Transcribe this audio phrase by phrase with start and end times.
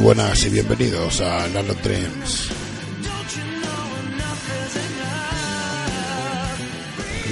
[0.00, 2.48] muy buenas y bienvenidos a Nano Dreams.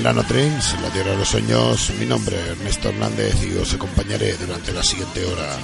[0.03, 4.37] Nano Dreams, la tierra de los sueños, mi nombre es Ernesto Hernández y os acompañaré
[4.37, 5.57] durante la siguiente hora.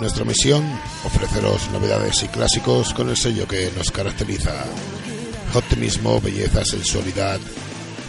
[0.00, 0.64] Nuestra misión,
[1.04, 4.64] ofreceros novedades y clásicos con el sello que nos caracteriza.
[5.54, 7.38] Optimismo, belleza, sensualidad,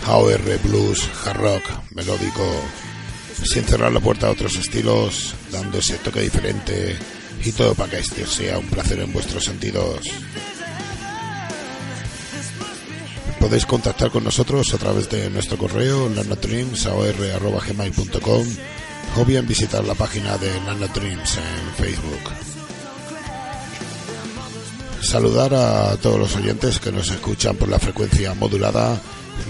[0.07, 1.63] AOR, blues, hard rock,
[1.93, 2.49] melódico,
[3.43, 6.95] sin cerrar la puerta a otros estilos, dando ese toque diferente
[7.43, 9.99] y todo para que este sea un placer en vuestros sentidos.
[13.39, 18.47] Podéis contactar con nosotros a través de nuestro correo nanodreams.gmail.com
[19.17, 22.31] o bien visitar la página de Nanodreams en Facebook.
[25.01, 28.99] Saludar a todos los oyentes que nos escuchan por la frecuencia modulada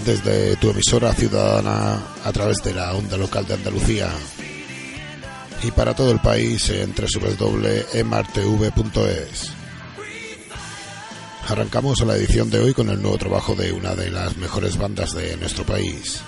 [0.04, 4.10] desde tu emisora ciudadana a través de la onda local de Andalucía
[5.62, 7.92] y para todo el país en www.emartv.es.
[11.48, 15.12] Arrancamos la edición de hoy con el nuevo trabajo de una de las mejores bandas
[15.12, 16.20] de nuestro país.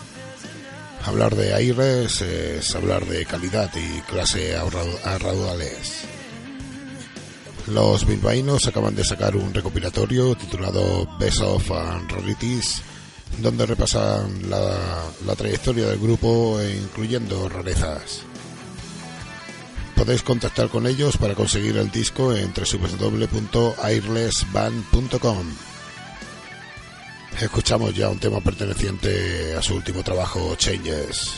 [1.05, 6.05] Hablar de aires es hablar de calidad y clase a raudales.
[7.69, 12.83] Los bilbaínos acaban de sacar un recopilatorio titulado Best of and Rarities
[13.39, 18.21] donde repasan la, trayectoria del grupo e incluyendo rarezas.
[19.95, 25.47] Podéis contactar con ellos para conseguir el disco en www.airlessband.com.
[27.41, 31.35] Escuchamos ya un tema perteneciente a su último trabajo, Changes.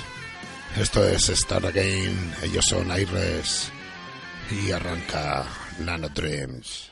[0.76, 3.70] Esto es Start Again, ellos son Airless
[4.50, 5.44] y arranca
[5.80, 6.89] Nano Dreams.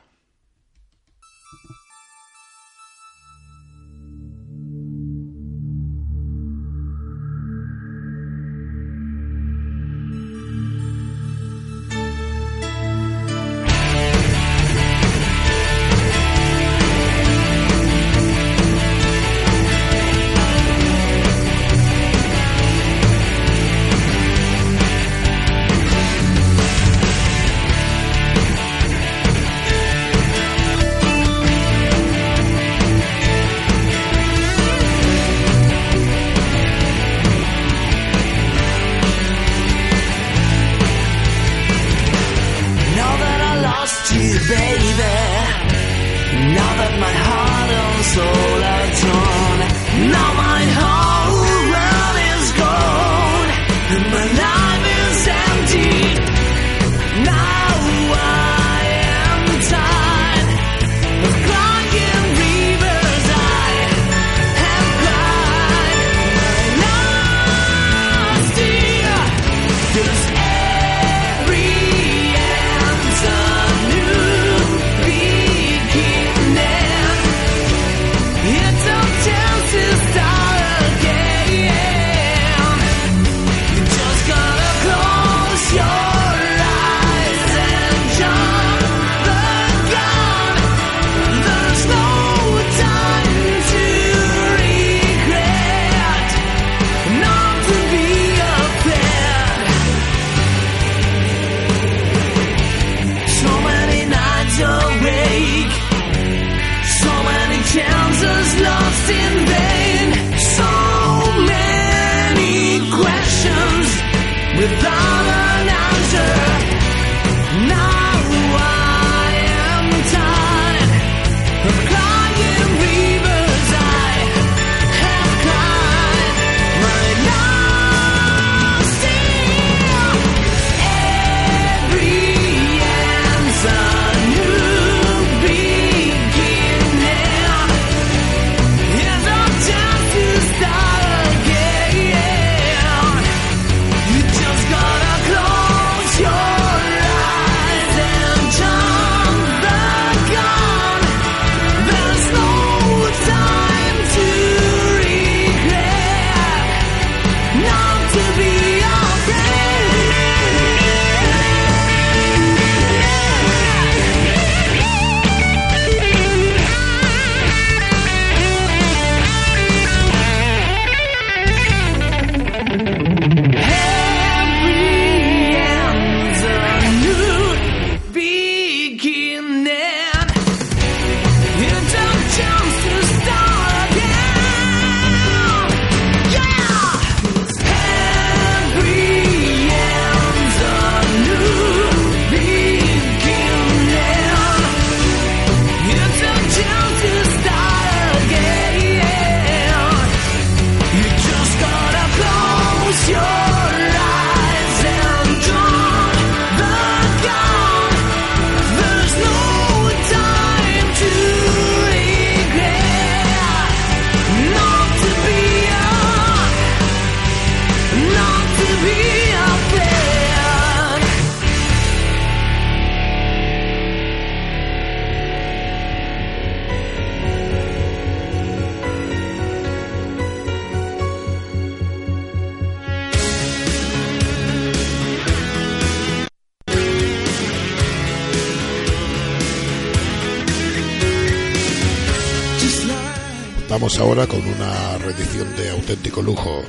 [243.99, 246.63] Ahora con una reedición de auténtico lujo.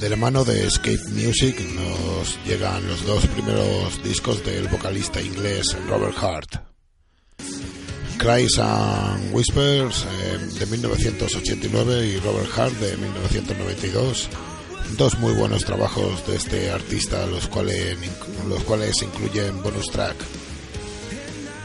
[0.00, 5.76] De la mano de Escape Music nos llegan los dos primeros discos del vocalista inglés
[5.88, 6.50] Robert Hart.
[8.16, 14.28] Cries and Whispers eh, de 1989 y Robert Hart de 1992.
[14.96, 17.98] Dos muy buenos trabajos de este artista, los cuales,
[18.48, 20.16] los cuales incluyen bonus track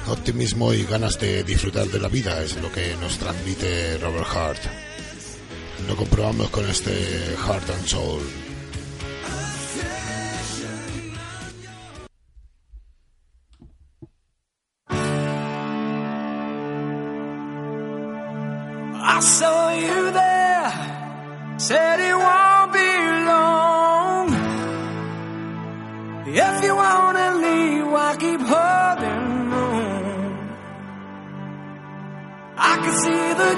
[0.09, 4.61] optimismo y ganas de disfrutar de la vida es lo que nos transmite Robert Hart.
[5.87, 6.91] Lo comprobamos con este
[7.37, 8.46] Heart and Soul.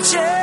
[0.02, 0.39] Change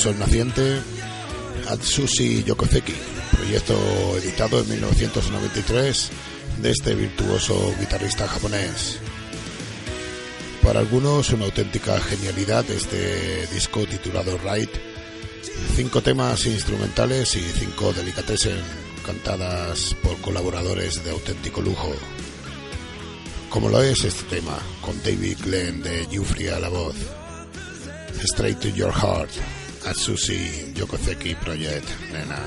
[0.00, 0.80] sol naciente,
[1.68, 2.94] Atsushi Yokozeki,
[3.36, 3.74] proyecto
[4.16, 6.10] editado en 1993
[6.62, 8.98] de este virtuoso guitarrista japonés.
[10.62, 14.72] Para algunos una auténtica genialidad este disco titulado Ride,
[15.76, 18.56] cinco temas instrumentales y cinco delicatessen
[19.04, 21.92] cantadas por colaboradores de auténtico lujo.
[23.50, 26.96] Como lo es este tema, con David Glenn de Jufrey a la voz.
[28.22, 29.30] Straight to Your Heart,
[29.90, 32.38] Atsushi Yokozeki Project, nena.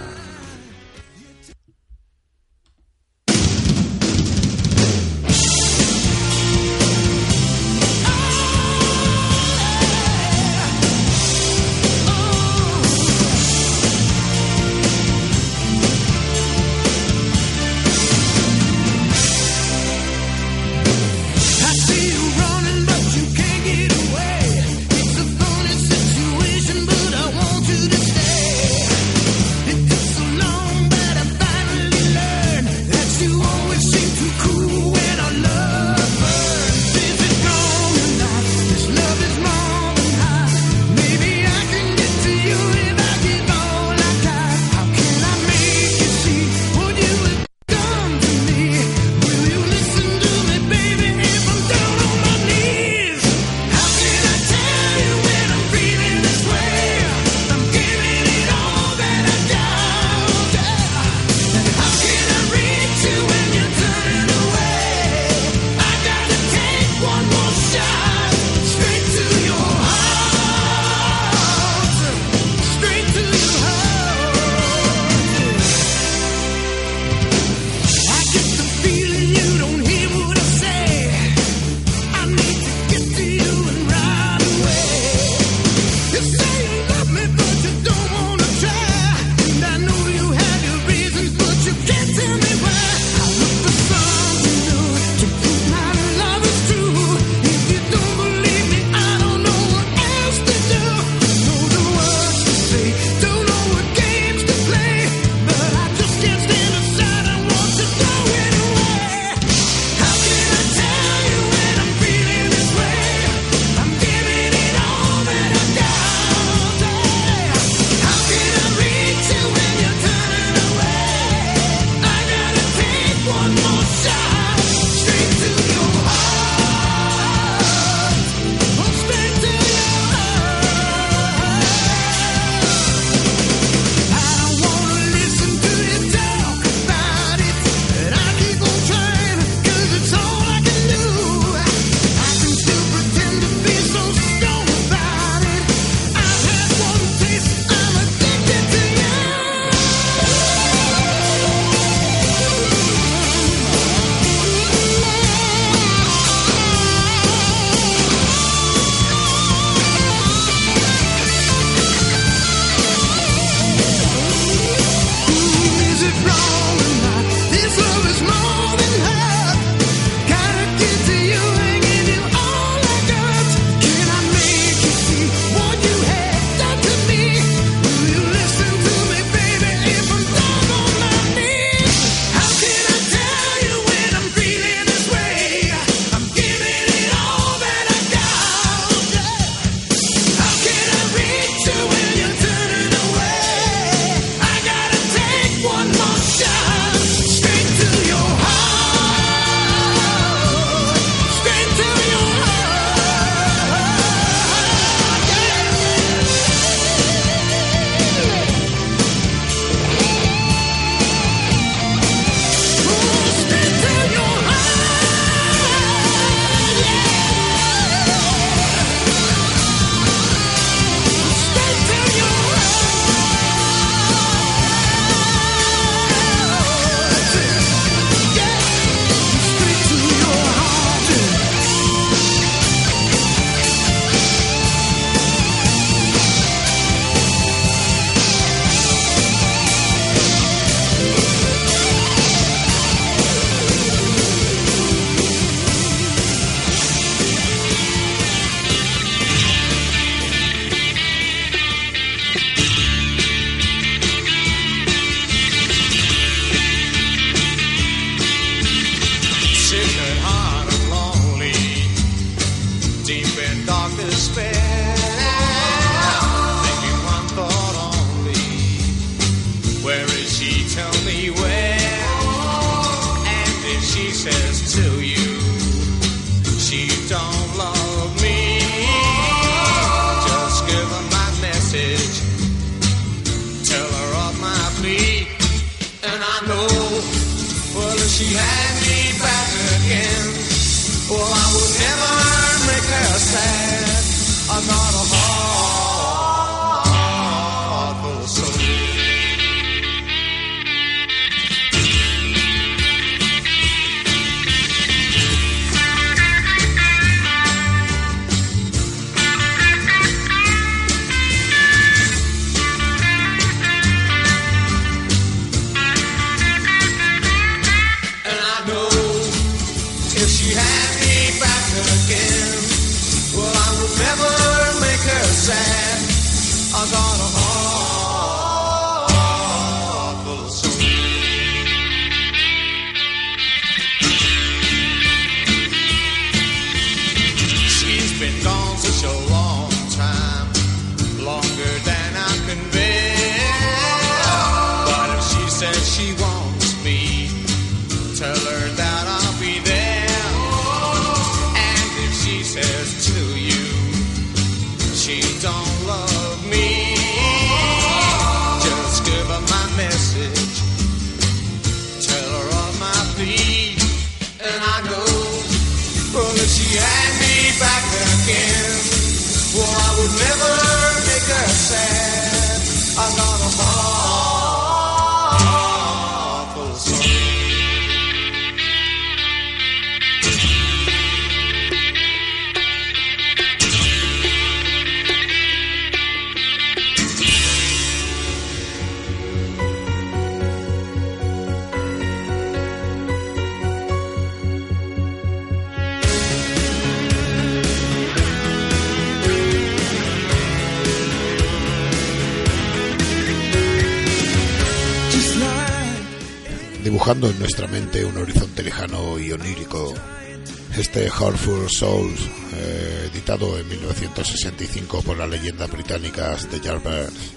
[414.73, 417.31] 1995 por las leyendas británicas de Yardbirds.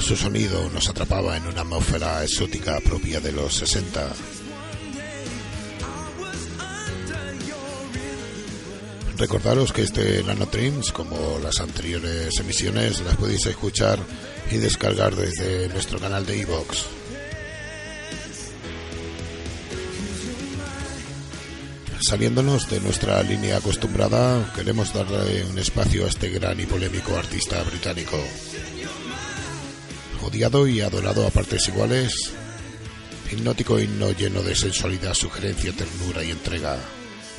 [0.00, 4.12] Su sonido nos atrapaba en una atmósfera exótica propia de los 60.
[9.18, 13.98] Recordaros que este Nano Trims, como las anteriores emisiones, las podéis escuchar
[14.50, 17.03] y descargar desde nuestro canal de iVoox.
[22.06, 27.62] saliéndonos de nuestra línea acostumbrada, queremos darle un espacio a este gran y polémico artista
[27.62, 28.18] británico.
[30.22, 32.32] Odiado y adorado a partes iguales,
[33.30, 36.78] hipnótico y no lleno de sensualidad, sugerencia, ternura y entrega.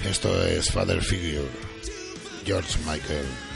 [0.09, 1.49] Esto es Father Figure,
[2.45, 3.54] George Michael.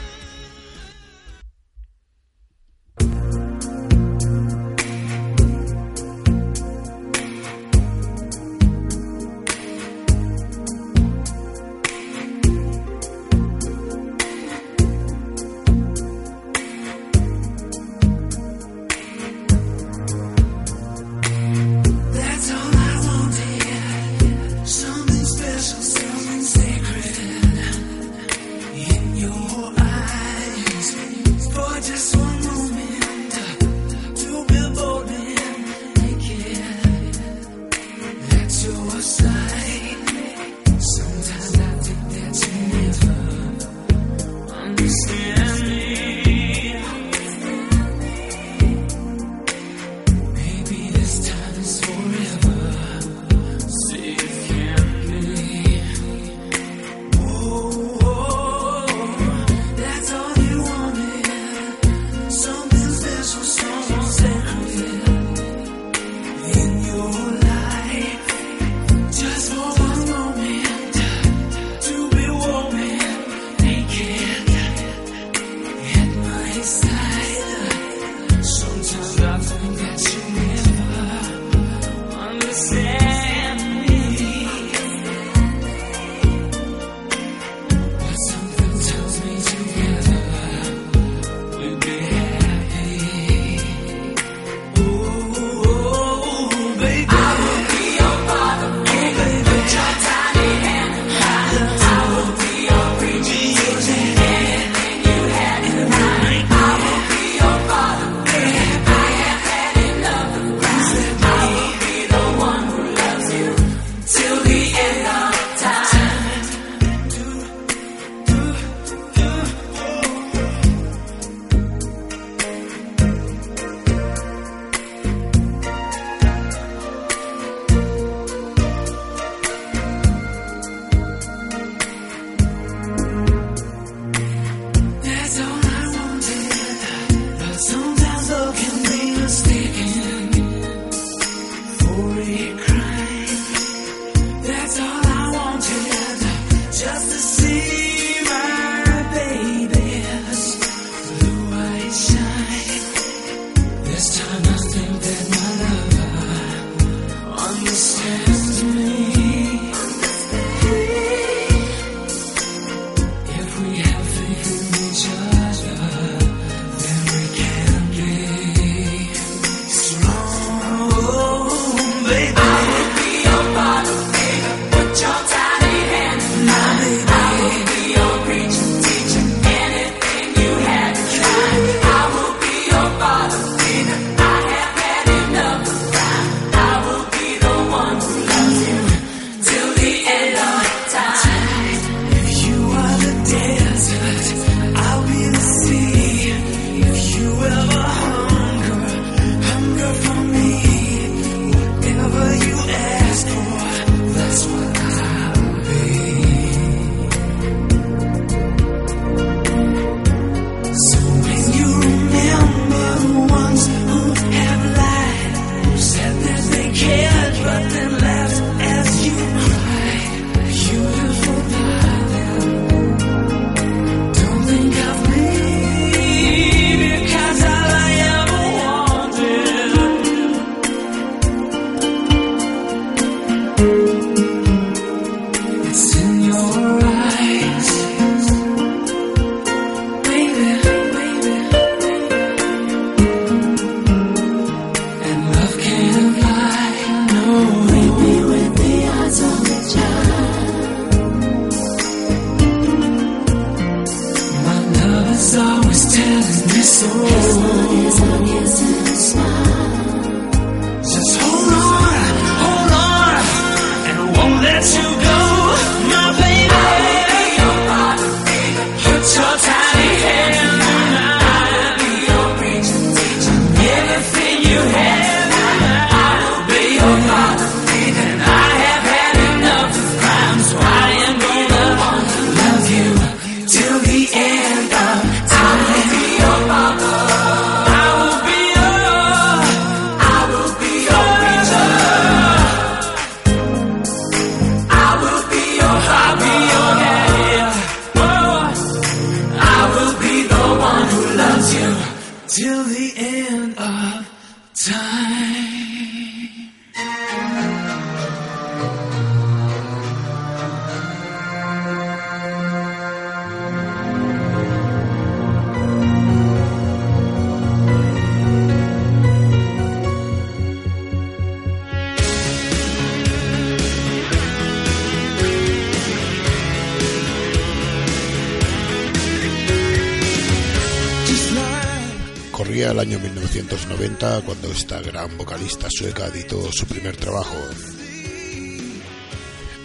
[334.26, 337.38] cuando esta gran vocalista sueca editó su primer trabajo.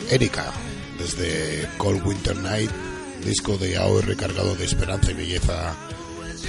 [0.10, 0.54] Erika,
[0.98, 2.72] desde Cold Winter Night,
[3.26, 5.76] disco de AOR cargado de esperanza y belleza,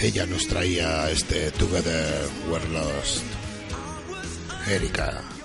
[0.00, 3.24] ella nos traía este Together We're Lost.
[4.68, 5.36] Erika.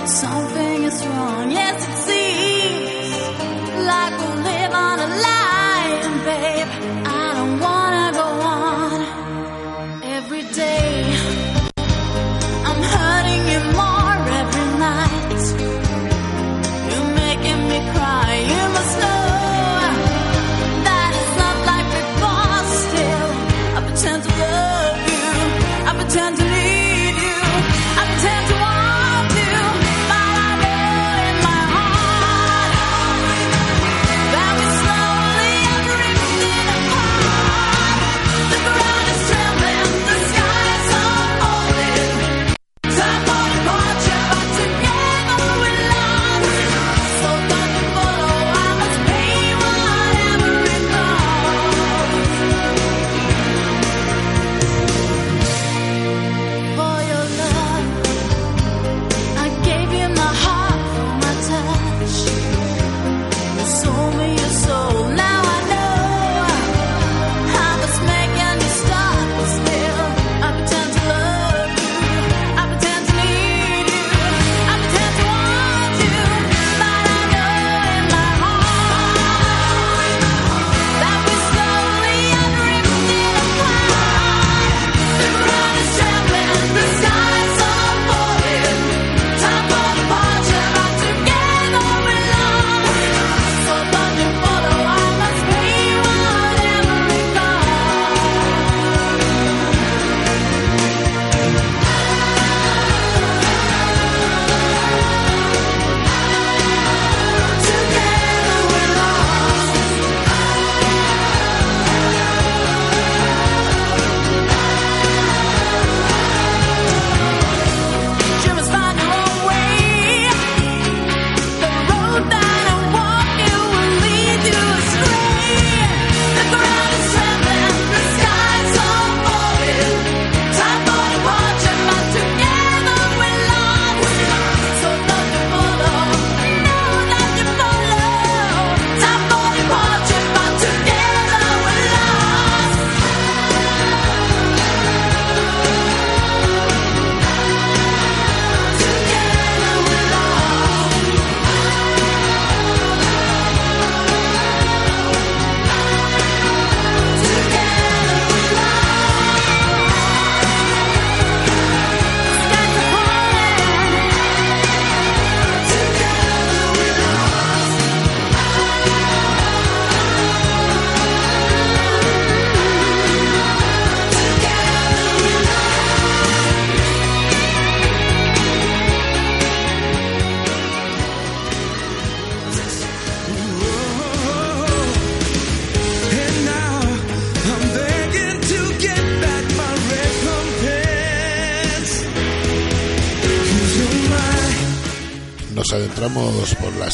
[0.00, 1.50] but something is wrong.
[1.50, 2.19] Yes, it's.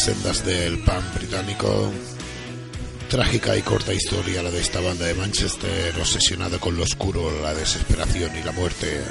[0.06, 1.92] Sendas del pan británico,
[3.10, 7.52] trágica y corta historia la de esta banda de Manchester, obsesionada con lo oscuro, la
[7.52, 9.02] desesperación y la muerte,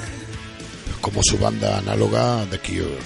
[1.02, 2.96] como su banda análoga The Cure.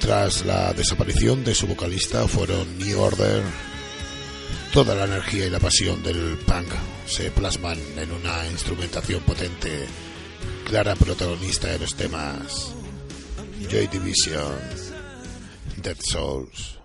[0.00, 3.42] Tras la desaparición de su vocalista fueron New Order,
[4.72, 6.72] toda la energía y la pasión del punk
[7.06, 9.84] se plasman en una instrumentación potente,
[10.66, 12.72] clara protagonista de los temas
[13.68, 14.81] Joy Division,
[15.82, 16.81] Dead Souls.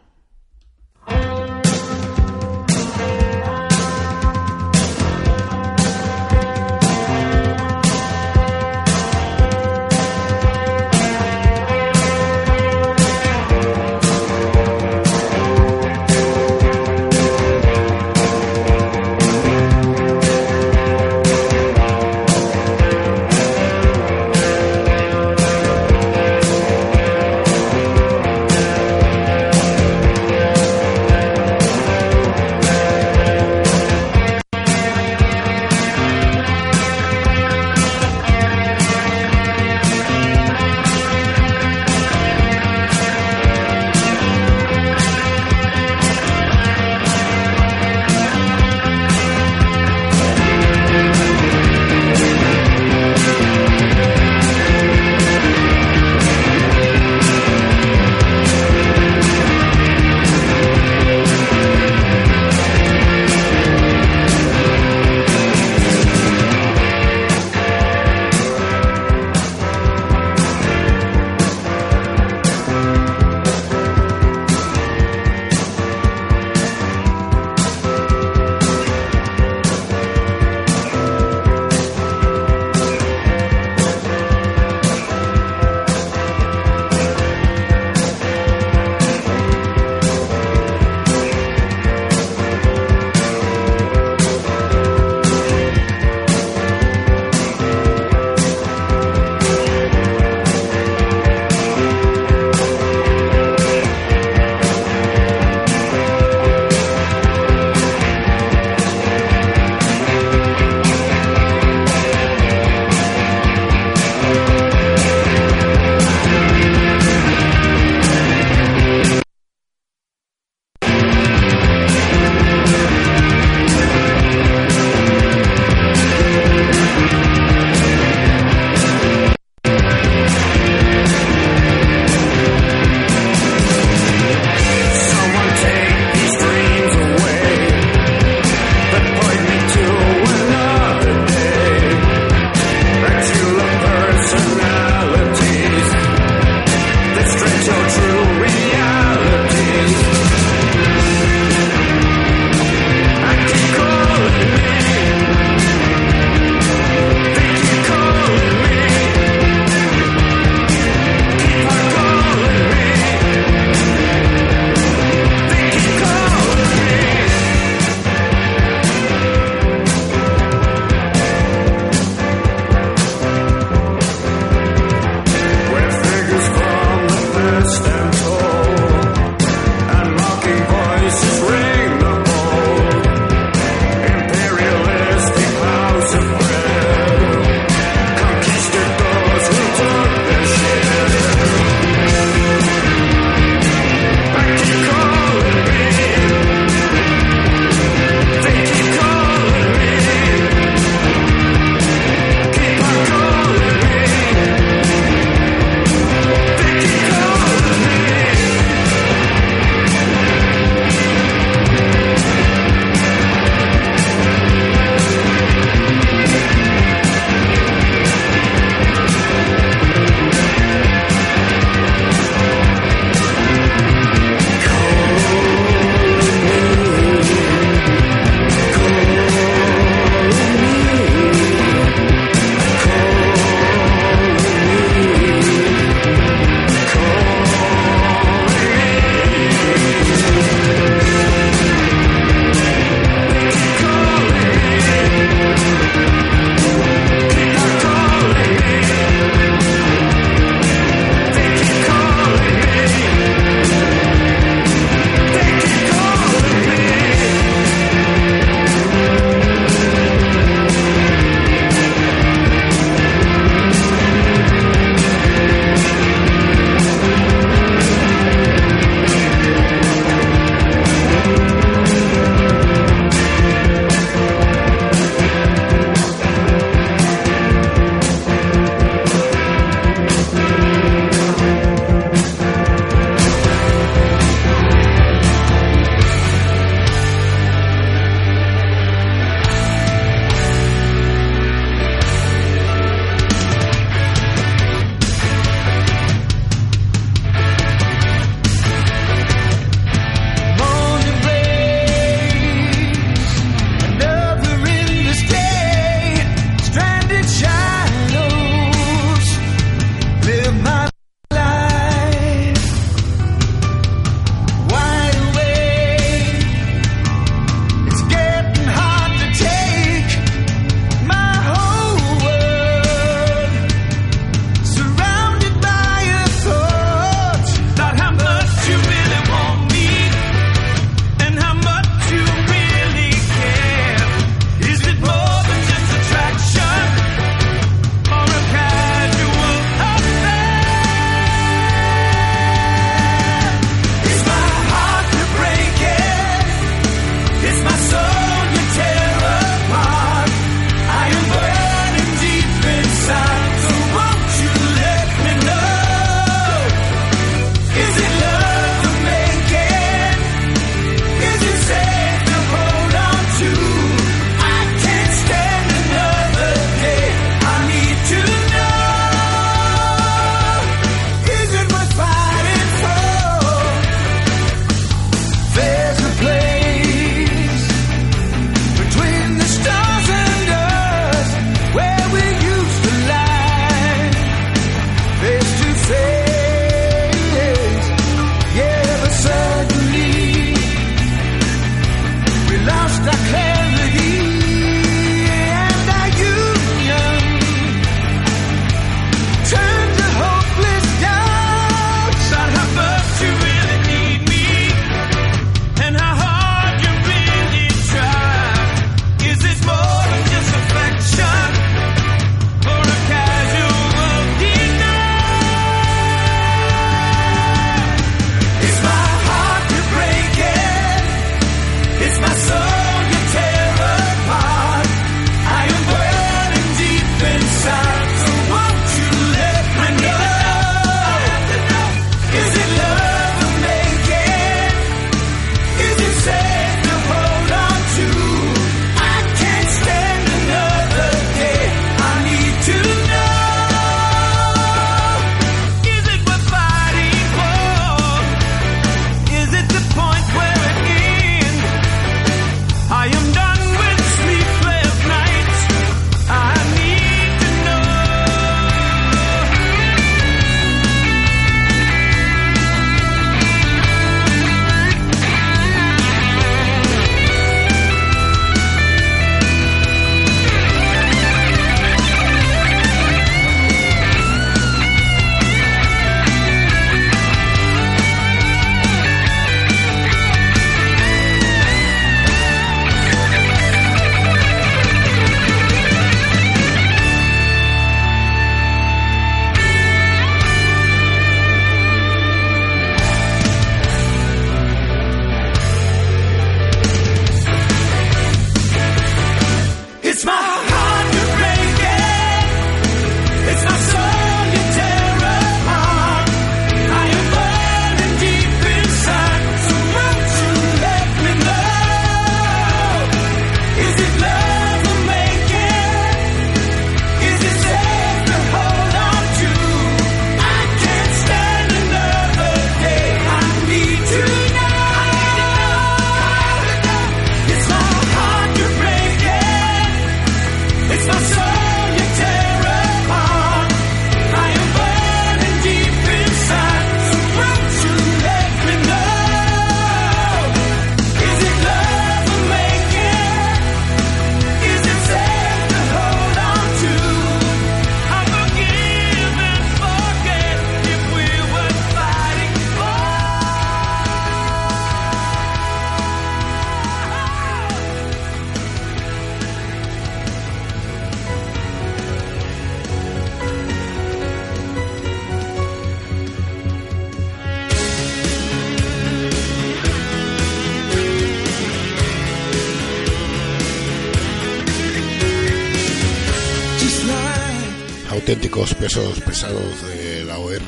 [578.57, 580.61] auténticos pesos pesados de la OR,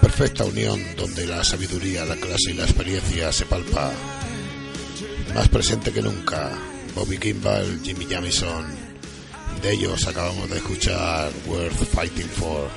[0.00, 3.92] perfecta unión donde la sabiduría, la clase y la experiencia se palpa.
[5.34, 6.52] Más presente que nunca,
[6.94, 8.66] Bobby Kimball, Jimmy Jamison.
[9.62, 12.68] De ellos acabamos de escuchar Worth Fighting For.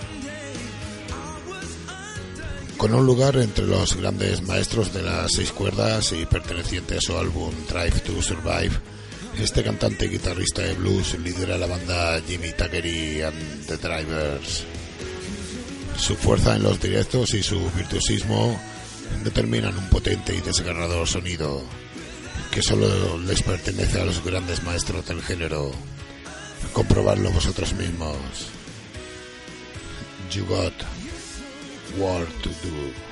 [2.78, 7.16] Con un lugar entre los grandes maestros de las seis cuerdas y perteneciente a su
[7.18, 8.72] álbum Drive to Survive,
[9.38, 14.64] este cantante y guitarrista de blues lidera la banda Jimmy Tuckery and the Drivers.
[15.98, 18.60] Su fuerza en los directos y su virtuosismo
[19.24, 21.64] determinan un potente y desgarrador sonido
[22.52, 25.72] que solo les pertenece a los grandes maestros del género.
[26.74, 28.18] Comprobarlo vosotros mismos.
[30.32, 30.74] You got
[31.98, 33.09] war to do.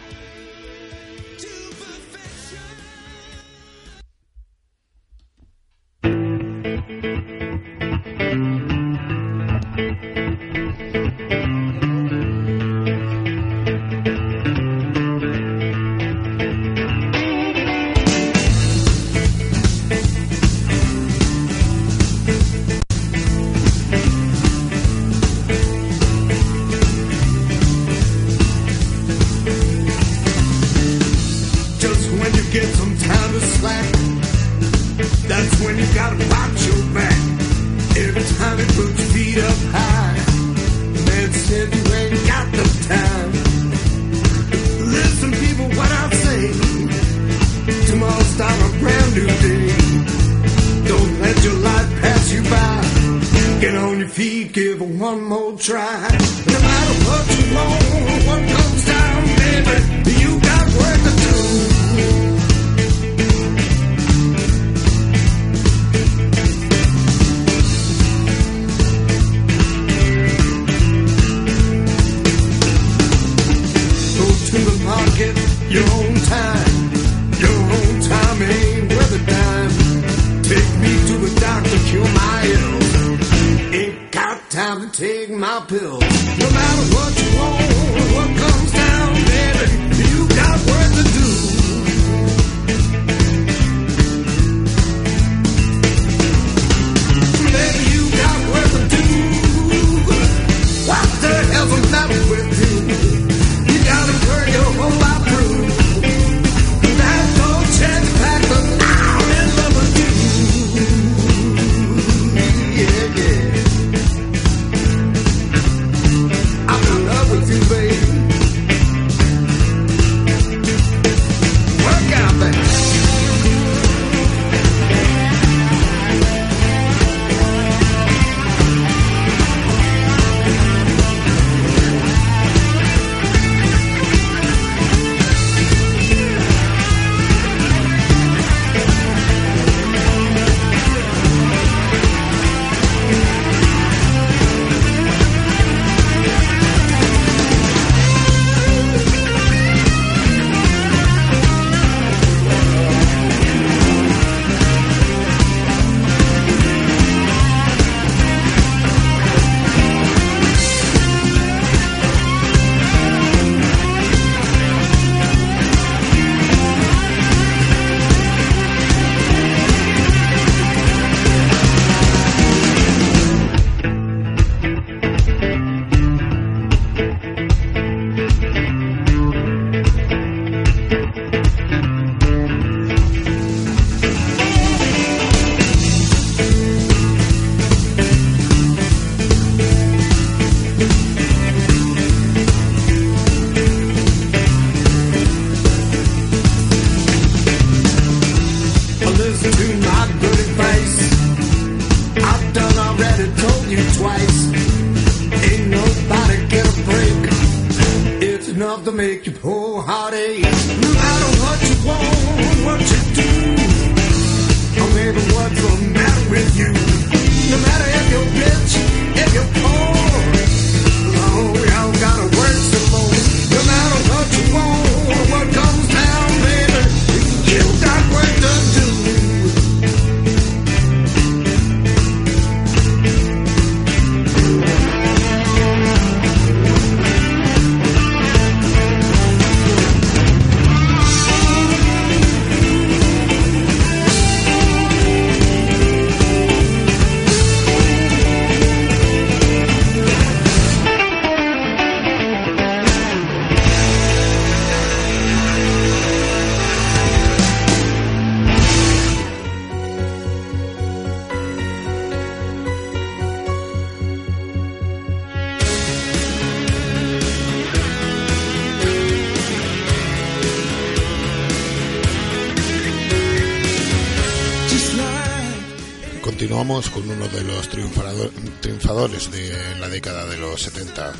[279.97, 281.11] Década de los 70.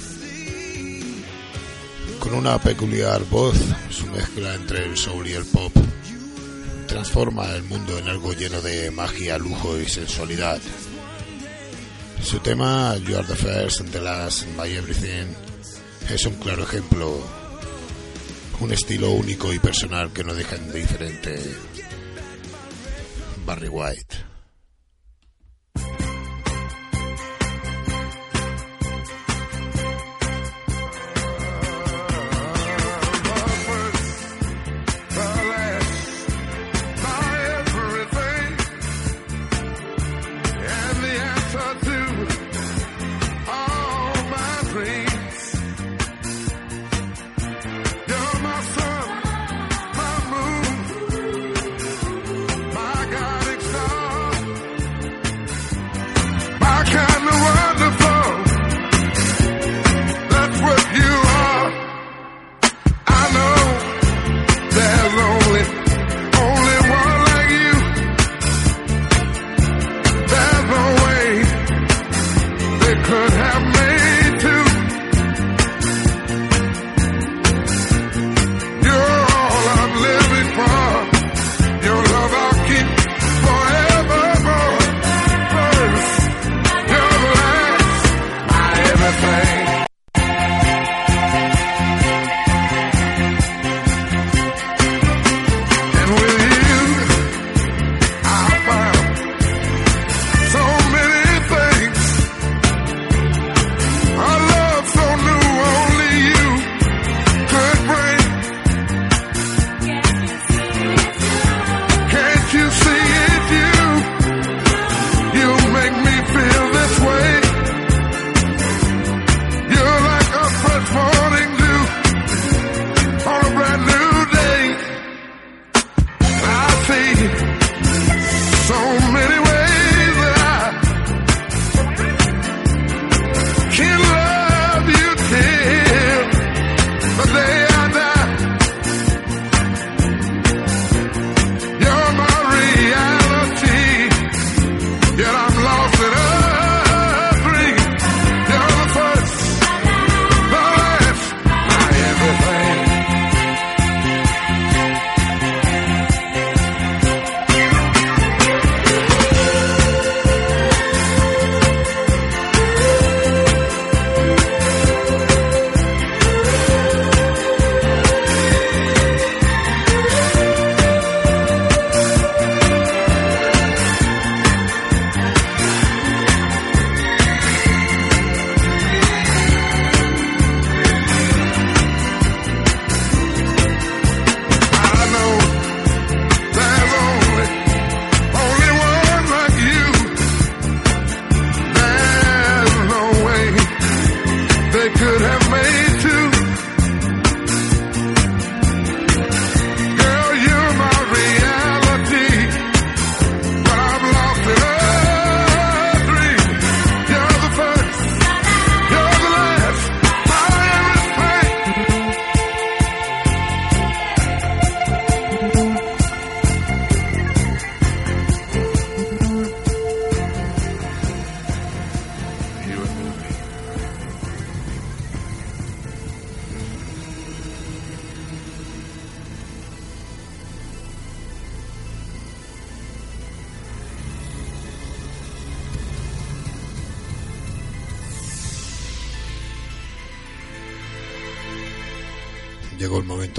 [2.20, 3.58] Con una peculiar voz,
[3.90, 5.76] su mezcla entre el soul y el pop
[6.86, 10.62] transforma el mundo en algo lleno de magia, lujo y sensualidad.
[12.22, 15.26] Su tema, You Are the First and the Last and My Everything,
[16.08, 17.20] es un claro ejemplo.
[18.60, 21.42] Un estilo único y personal que no deja indiferente.
[23.44, 24.27] Barry White.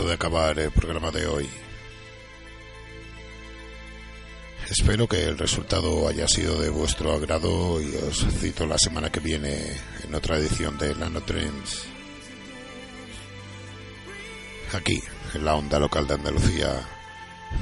[0.04, 1.48] De acabar el programa de hoy.
[4.70, 9.20] Espero que el resultado haya sido de vuestro agrado y os cito la semana que
[9.20, 9.72] viene
[10.04, 11.84] en otra edición de Nano Trends.
[14.74, 15.02] Aquí,
[15.34, 16.86] en la onda local de Andalucía,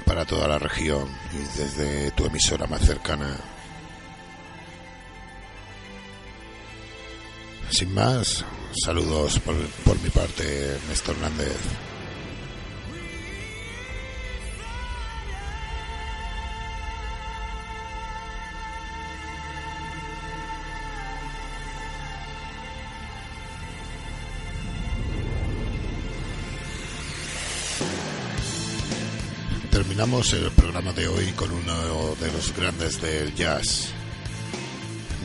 [0.05, 3.39] para toda la región y desde tu emisora más cercana.
[7.71, 8.45] Sin más,
[8.85, 11.86] saludos por, por mi parte, Ernesto Hernández.
[30.07, 33.89] Terminamos el programa de hoy con uno de los grandes del jazz,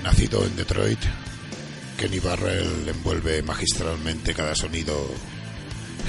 [0.02, 0.98] Nacido en Detroit,
[2.00, 4.98] Kenny Barrell envuelve magistralmente cada sonido,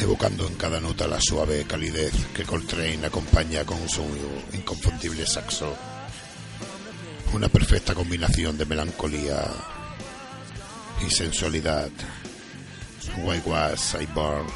[0.01, 4.07] evocando en cada nota la suave calidez que Coltrane acompaña con su
[4.55, 5.77] inconfundible saxo.
[7.35, 9.49] Una perfecta combinación de melancolía
[11.07, 11.91] y sensualidad.
[13.19, 14.47] Why was I born,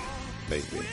[0.48, 0.86] baby?